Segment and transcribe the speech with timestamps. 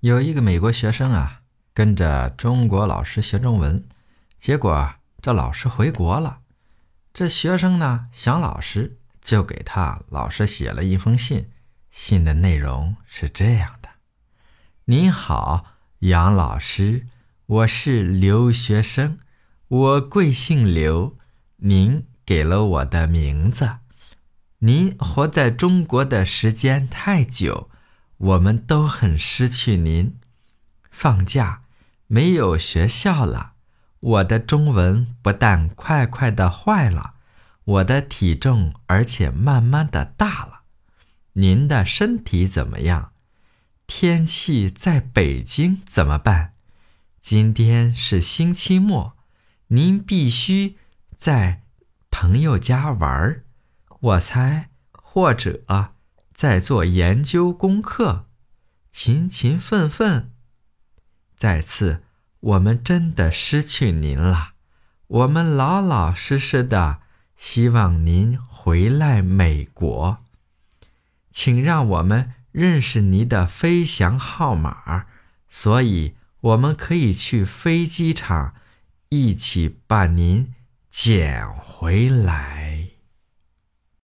[0.00, 1.40] 有一个美国学生啊，
[1.74, 3.84] 跟着中国老师学中文，
[4.38, 6.38] 结果这老师回国了。
[7.12, 11.50] 这学生呢想老师，就给他老师写了一封信。
[11.90, 13.88] 信的内容是这样的
[14.86, 15.64] ：“您好，
[16.00, 17.08] 杨老师，
[17.46, 19.18] 我是留学生，
[19.66, 21.16] 我贵姓刘，
[21.56, 23.78] 您给了我的名字。
[24.58, 27.68] 您活在中国的时间太久。”
[28.18, 30.18] 我们都很失去您，
[30.90, 31.62] 放假
[32.08, 33.52] 没有学校了，
[34.00, 37.14] 我的中文不但快快的坏了，
[37.64, 40.62] 我的体重而且慢慢的大了。
[41.34, 43.12] 您的身体怎么样？
[43.86, 46.54] 天气在北京怎么办？
[47.20, 49.16] 今天是星期末，
[49.68, 50.76] 您必须
[51.16, 51.62] 在
[52.10, 53.44] 朋友家玩儿，
[54.00, 55.62] 我猜或者。
[56.38, 58.26] 在做研究功课，
[58.92, 60.30] 勤勤奋奋。
[61.36, 62.04] 再次，
[62.38, 64.52] 我们真的失去您了。
[65.08, 67.00] 我们老老实实的
[67.36, 70.18] 希望您回来美国。
[71.32, 75.06] 请让我们认识您的飞翔号码，
[75.48, 78.54] 所以我们可以去飞机场
[79.08, 80.54] 一起把您
[80.88, 82.57] 捡回来。